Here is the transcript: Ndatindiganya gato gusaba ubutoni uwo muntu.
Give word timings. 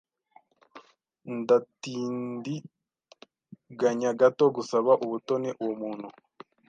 Ndatindiganya 1.37 4.11
gato 4.19 4.45
gusaba 4.55 4.91
ubutoni 5.05 5.49
uwo 5.61 5.73
muntu. 5.81 6.07